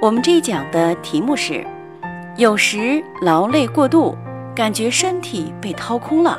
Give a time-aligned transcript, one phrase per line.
[0.00, 1.62] 我们这一讲的题目是：
[2.38, 4.16] 有时劳累过度，
[4.56, 6.38] 感觉身体被掏空了，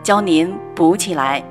[0.00, 1.42] 教您补起来。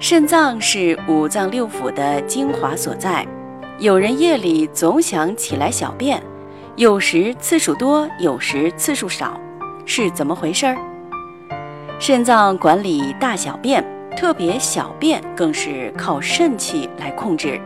[0.00, 3.24] 肾脏是五脏六腑的精华所在，
[3.78, 6.20] 有人夜里总想起来小便，
[6.74, 9.40] 有时次数多，有时次数少，
[9.86, 10.76] 是怎么回事儿？
[12.00, 13.84] 肾脏管理大小便，
[14.16, 17.60] 特别小便更是靠肾气来控制。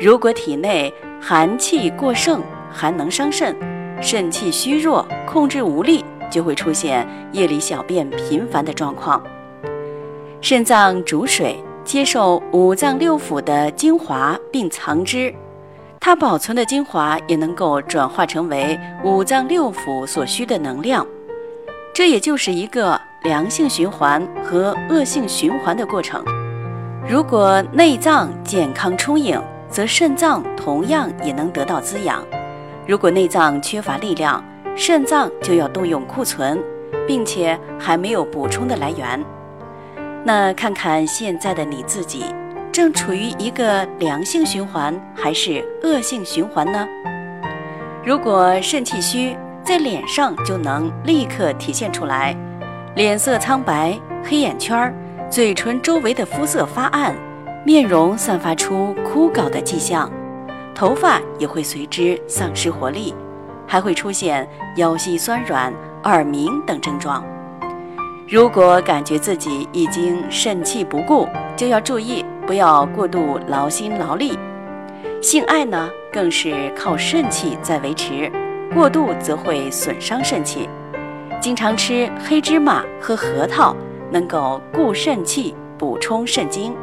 [0.00, 3.56] 如果体内寒气过盛，寒能伤肾，
[4.00, 9.20] 肾气虚弱，控制无力，就会出现夜里小便频繁的状况。
[10.40, 15.34] 肾脏主水，接受五脏六腑的精华并藏之，
[15.98, 21.04] 它保存的精华也能够转化成为五脏六腑所需的能量。
[21.92, 26.24] 这也就是一个良性循环和恶性循环的过程。
[27.08, 32.24] 如果内脏健康充盈，则肾脏同样也能得到滋养。
[32.86, 34.42] 如果内脏缺乏力量，
[34.74, 36.58] 肾脏就要动用库存，
[37.06, 39.22] 并且还没有补充的来源。
[40.24, 42.24] 那看看现在的你自己，
[42.72, 46.86] 正处于一个良性循环还是恶性循环呢？
[48.04, 52.34] 如果肾气虚，在脸上就能立刻体现出来，
[52.94, 54.94] 脸色苍白、黑眼圈，
[55.28, 57.14] 嘴唇周围的肤色发暗。
[57.68, 60.10] 面容散发出枯槁的迹象，
[60.74, 63.14] 头发也会随之丧失活力，
[63.66, 65.70] 还会出现腰膝酸软、
[66.04, 67.22] 耳鸣等症状。
[68.26, 71.28] 如果感觉自己已经肾气不顾，
[71.58, 74.38] 就要注意不要过度劳心劳力。
[75.20, 78.32] 性爱呢，更是靠肾气在维持，
[78.72, 80.66] 过度则会损伤肾气。
[81.38, 83.76] 经常吃黑芝麻和核桃，
[84.10, 86.74] 能够固肾气、补充肾精。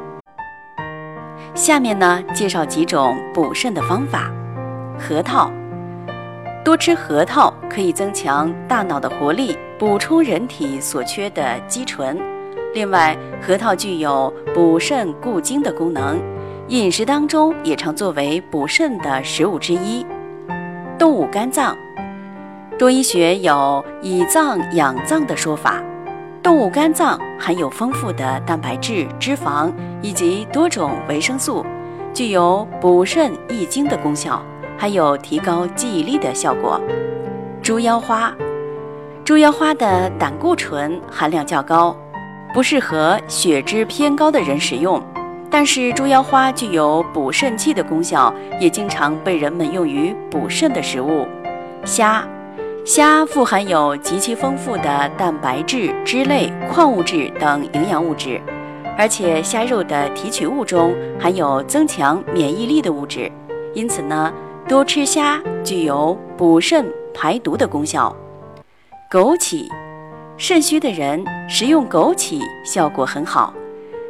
[1.55, 4.29] 下面呢，介绍几种补肾的方法。
[4.99, 5.49] 核桃，
[6.65, 12.19] 多吃核桃可以增强大脑的活力，补充人体所缺的肌醇。
[12.73, 16.19] 另外，核桃具有补肾固精的功能，
[16.67, 20.05] 饮食当中也常作为补肾的食物之一。
[20.99, 21.73] 动物肝脏，
[22.77, 25.81] 中医学有以脏养脏的说法。
[26.45, 31.65] 动物肝脏含有丰富的蛋白质、脂肪以及多种维生素，
[32.13, 34.39] 具有补肾益精的功效，
[34.77, 36.79] 还有提高记忆力的效果。
[37.63, 38.31] 猪腰花，
[39.23, 41.97] 猪腰花的胆固醇含量较高，
[42.53, 45.01] 不适合血脂偏高的人食用。
[45.49, 48.31] 但是猪腰花具有补肾气的功效，
[48.61, 51.27] 也经常被人们用于补肾的食物。
[51.83, 52.23] 虾。
[52.85, 58.39] 虾富含有极其丰富的蛋白质、脂类、矿物质等营养物质，
[58.95, 63.31] 而且虾肉的提取物中含有增强免疫力的物质，
[63.73, 64.31] 因此呢，
[64.67, 68.15] 多吃虾具有补肾排毒的功效。
[69.09, 69.67] 枸杞，
[70.37, 73.51] 肾虚的人食用枸杞效果很好。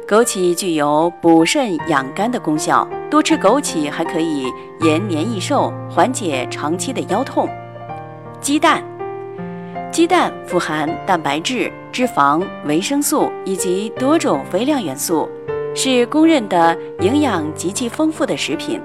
[0.06, 7.48] 枸杞具有补肾养肝的功效，多吃枸杞还可以延年益寿，缓解长期的腰痛。
[8.46, 8.80] 鸡蛋，
[9.90, 15.28] 鸡蛋富含蛋白质、脂肪、维生素以及多种微量元素，
[15.74, 18.80] 是公认的营养极其丰富的食品。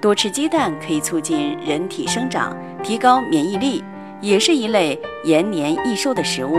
[0.00, 3.82] 多吃鸡蛋可以促进人体生长，提高免疫力，
[4.20, 6.54] 也是一类延年益寿的食物。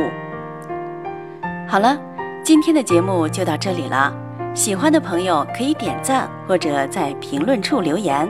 [1.66, 1.98] 好了，
[2.44, 4.14] 今天的节目就到这里了。
[4.54, 8.30] 喜欢的朋友可以点赞或者在评论处留言。